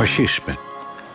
Fascisme. 0.00 0.58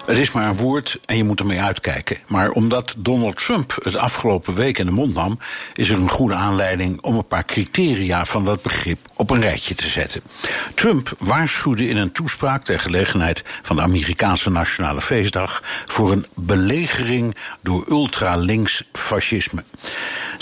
Het 0.05 0.17
is 0.17 0.31
maar 0.31 0.49
een 0.49 0.57
woord 0.57 0.99
en 1.05 1.17
je 1.17 1.23
moet 1.23 1.39
ermee 1.39 1.61
uitkijken. 1.61 2.17
Maar 2.27 2.49
omdat 2.49 2.95
Donald 2.97 3.37
Trump 3.37 3.77
het 3.83 3.97
afgelopen 3.97 4.53
week 4.53 4.77
in 4.77 4.85
de 4.85 4.91
mond 4.91 5.13
nam, 5.13 5.39
is 5.73 5.89
er 5.89 5.97
een 5.97 6.09
goede 6.09 6.33
aanleiding 6.33 7.01
om 7.01 7.15
een 7.15 7.27
paar 7.27 7.45
criteria 7.45 8.25
van 8.25 8.45
dat 8.45 8.61
begrip 8.61 8.99
op 9.13 9.29
een 9.29 9.41
rijtje 9.41 9.75
te 9.75 9.89
zetten. 9.89 10.21
Trump 10.73 11.15
waarschuwde 11.19 11.87
in 11.87 11.97
een 11.97 12.11
toespraak 12.11 12.63
ter 12.63 12.79
gelegenheid 12.79 13.43
van 13.61 13.75
de 13.75 13.81
Amerikaanse 13.81 14.49
Nationale 14.49 15.01
Feestdag 15.01 15.63
voor 15.85 16.11
een 16.11 16.25
belegering 16.33 17.35
door 17.61 17.85
ultralinks 17.89 18.83
fascisme. 18.93 19.63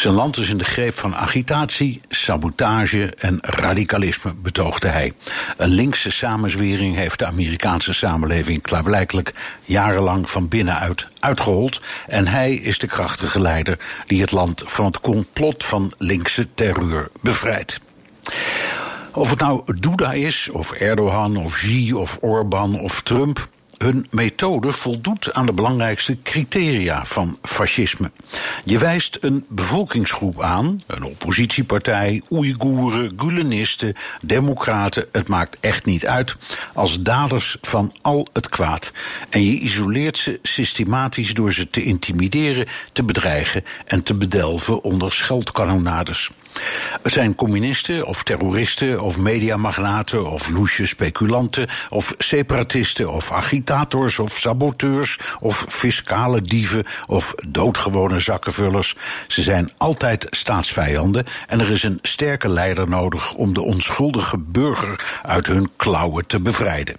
Zijn 0.03 0.15
land 0.15 0.37
is 0.37 0.49
in 0.49 0.57
de 0.57 0.63
greep 0.63 0.97
van 0.97 1.15
agitatie, 1.15 2.01
sabotage 2.09 3.13
en 3.17 3.37
radicalisme, 3.41 4.33
betoogde 4.35 4.87
hij. 4.87 5.13
Een 5.57 5.69
linkse 5.69 6.11
samenzwering 6.11 6.95
heeft 6.95 7.19
de 7.19 7.25
Amerikaanse 7.25 7.93
samenleving 7.93 8.61
klaarblijkelijk 8.61 9.33
jarenlang 9.63 10.29
van 10.29 10.47
binnenuit 10.47 11.07
uitgehold. 11.19 11.81
En 12.07 12.27
hij 12.27 12.53
is 12.53 12.77
de 12.77 12.87
krachtige 12.87 13.41
leider 13.41 13.77
die 14.05 14.21
het 14.21 14.31
land 14.31 14.63
van 14.65 14.85
het 14.85 14.99
complot 14.99 15.63
van 15.63 15.93
linkse 15.97 16.47
terreur 16.53 17.09
bevrijdt. 17.21 17.79
Of 19.13 19.29
het 19.29 19.39
nou 19.39 19.61
Duda 19.79 20.11
is, 20.11 20.49
of 20.51 20.71
Erdogan, 20.71 21.37
of 21.37 21.53
Xi, 21.53 21.93
of 21.93 22.17
Orbán, 22.21 22.79
of 22.79 23.01
Trump 23.01 23.47
hun 23.83 24.05
methode 24.11 24.71
voldoet 24.71 25.33
aan 25.33 25.45
de 25.45 25.53
belangrijkste 25.53 26.17
criteria 26.23 27.05
van 27.05 27.37
fascisme. 27.41 28.11
Je 28.65 28.77
wijst 28.77 29.17
een 29.21 29.45
bevolkingsgroep 29.49 30.41
aan, 30.41 30.81
een 30.87 31.03
oppositiepartij, 31.03 32.21
Oeigoeren, 32.31 33.13
Gulenisten, 33.17 33.95
Democraten, 34.21 35.05
het 35.11 35.27
maakt 35.27 35.59
echt 35.59 35.85
niet 35.85 36.07
uit, 36.07 36.35
als 36.73 37.01
daders 37.01 37.57
van 37.61 37.93
al 38.01 38.27
het 38.33 38.49
kwaad. 38.49 38.91
En 39.29 39.43
je 39.43 39.59
isoleert 39.59 40.17
ze 40.17 40.39
systematisch 40.41 41.33
door 41.33 41.53
ze 41.53 41.69
te 41.69 41.83
intimideren, 41.83 42.67
te 42.93 43.03
bedreigen 43.03 43.63
en 43.85 44.03
te 44.03 44.13
bedelven 44.13 44.83
onder 44.83 45.11
scheldkanonades. 45.11 46.29
Het 47.01 47.11
zijn 47.11 47.35
communisten 47.35 48.05
of 48.05 48.23
terroristen 48.23 49.01
of 49.01 49.17
mediamagnaten 49.17 50.31
of 50.31 50.49
loesje 50.49 50.85
speculanten 50.85 51.67
of 51.89 52.13
separatisten 52.17 53.11
of 53.11 53.31
agitators 53.31 54.19
of 54.19 54.37
saboteurs 54.37 55.19
of 55.39 55.65
fiscale 55.69 56.41
dieven 56.41 56.85
of 57.05 57.33
doodgewone 57.47 58.19
zakkenvullers. 58.19 58.95
Ze 59.27 59.41
zijn 59.41 59.71
altijd 59.77 60.27
staatsvijanden 60.29 61.25
en 61.47 61.59
er 61.59 61.71
is 61.71 61.83
een 61.83 61.99
sterke 62.01 62.53
leider 62.53 62.89
nodig 62.89 63.33
om 63.33 63.53
de 63.53 63.61
onschuldige 63.61 64.37
burger 64.37 65.19
uit 65.23 65.47
hun 65.47 65.69
klauwen 65.75 66.27
te 66.27 66.39
bevrijden. 66.39 66.95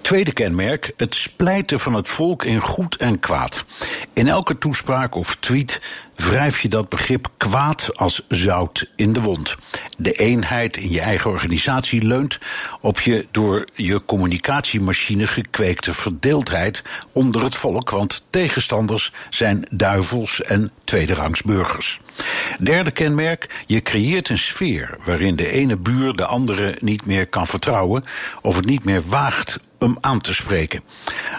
Tweede 0.00 0.32
kenmerk, 0.32 0.92
het 0.96 1.14
splijten 1.14 1.78
van 1.78 1.94
het 1.94 2.08
volk 2.08 2.44
in 2.44 2.60
goed 2.60 2.96
en 2.96 3.20
kwaad. 3.20 3.64
In 4.12 4.28
elke 4.28 4.58
toespraak 4.58 5.14
of 5.14 5.36
tweet 5.40 5.80
wrijf 6.14 6.60
je 6.60 6.68
dat 6.68 6.88
begrip 6.88 7.28
kwaad 7.36 7.90
als 7.98 8.24
zout 8.28 8.90
in 8.96 9.12
de 9.12 9.20
wond. 9.20 9.56
De 10.02 10.12
eenheid 10.12 10.76
in 10.76 10.90
je 10.90 11.00
eigen 11.00 11.30
organisatie 11.30 12.02
leunt 12.02 12.38
op 12.80 13.00
je 13.00 13.26
door 13.30 13.64
je 13.74 14.04
communicatiemachine 14.04 15.26
gekweekte 15.26 15.94
verdeeldheid 15.94 16.82
onder 17.12 17.42
het 17.42 17.54
volk, 17.54 17.90
want 17.90 18.22
tegenstanders 18.30 19.12
zijn 19.30 19.66
duivels 19.70 20.42
en 20.42 20.70
tweederangs 20.84 21.42
burgers. 21.42 22.00
Derde 22.58 22.90
kenmerk, 22.90 23.64
je 23.66 23.82
creëert 23.82 24.28
een 24.28 24.38
sfeer 24.38 24.96
waarin 25.04 25.36
de 25.36 25.50
ene 25.50 25.76
buur 25.76 26.12
de 26.12 26.26
andere 26.26 26.76
niet 26.78 27.06
meer 27.06 27.26
kan 27.26 27.46
vertrouwen 27.46 28.04
of 28.42 28.56
het 28.56 28.66
niet 28.66 28.84
meer 28.84 29.02
waagt 29.06 29.60
hem 29.78 29.96
aan 30.00 30.20
te 30.20 30.34
spreken. 30.34 30.80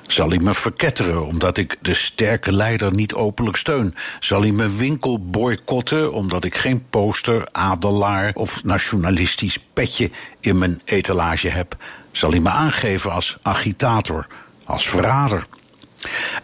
Zal 0.07 0.29
hij 0.29 0.39
me 0.39 0.53
verketteren 0.53 1.25
omdat 1.25 1.57
ik 1.57 1.77
de 1.81 1.93
sterke 1.93 2.53
leider 2.53 2.93
niet 2.93 3.13
openlijk 3.13 3.57
steun? 3.57 3.95
Zal 4.19 4.41
hij 4.41 4.51
mijn 4.51 4.77
winkel 4.77 5.19
boycotten 5.19 6.13
omdat 6.13 6.43
ik 6.43 6.55
geen 6.55 6.85
poster, 6.89 7.47
adelaar 7.51 8.31
of 8.33 8.63
nationalistisch 8.63 9.59
petje 9.73 10.11
in 10.39 10.57
mijn 10.57 10.81
etalage 10.85 11.49
heb? 11.49 11.75
Zal 12.11 12.29
hij 12.29 12.39
me 12.39 12.49
aangeven 12.49 13.11
als 13.11 13.37
agitator, 13.41 14.27
als 14.65 14.89
verrader? 14.89 15.47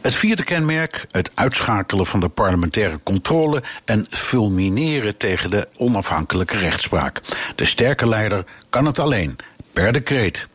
Het 0.02 0.16
vierde 0.16 0.44
kenmerk, 0.44 1.06
het 1.12 1.32
uitschakelen 1.34 2.06
van 2.06 2.20
de 2.20 2.30
parlementaire 2.30 3.00
controle 3.04 3.64
en 3.86 4.08
fulmineren 4.10 5.18
tegen 5.18 5.50
de 5.50 5.68
onafhankelijke 5.78 6.58
rechtspraak. 6.58 7.22
De 7.56 7.66
sterke 7.66 8.08
leider 8.08 8.44
kan 8.70 8.86
het 8.86 9.00
alleen, 9.00 9.36
per 9.74 9.92
decreet. 9.92 10.48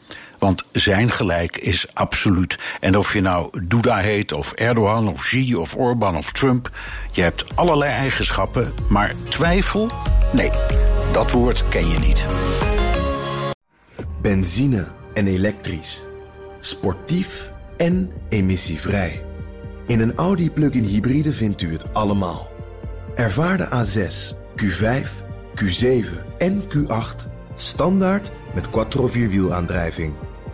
Want 0.42 0.64
zijn 0.72 1.10
gelijk 1.10 1.56
is 1.56 1.86
absoluut. 1.94 2.58
En 2.80 2.98
of 2.98 3.12
je 3.12 3.20
nou 3.20 3.66
Duda 3.66 3.96
heet, 3.96 4.32
of 4.32 4.52
Erdogan, 4.52 5.08
of 5.08 5.20
Xi, 5.20 5.54
of 5.56 5.76
Orbán, 5.76 6.16
of 6.16 6.32
Trump. 6.32 6.70
Je 7.12 7.22
hebt 7.22 7.56
allerlei 7.56 7.90
eigenschappen, 7.90 8.72
maar 8.88 9.14
twijfel? 9.28 9.90
Nee, 10.32 10.50
dat 11.12 11.30
woord 11.30 11.68
ken 11.68 11.88
je 11.88 11.98
niet. 11.98 12.24
Benzine 14.20 14.88
en 15.14 15.26
elektrisch. 15.26 16.04
Sportief 16.60 17.52
en 17.76 18.12
emissievrij. 18.28 19.24
In 19.86 20.00
een 20.00 20.14
Audi 20.14 20.50
plug-in 20.50 20.84
hybride 20.84 21.32
vindt 21.32 21.62
u 21.62 21.72
het 21.72 21.94
allemaal. 21.94 22.48
Ervaar 23.14 23.56
de 23.56 23.68
A6, 23.68 24.36
Q5, 24.62 25.08
Q7 25.54 26.06
en 26.38 26.62
Q8 26.62 27.30
standaard 27.54 28.30
met 28.54 28.70
quattro 28.70 29.06
vierwielaandrijving. 29.06 30.12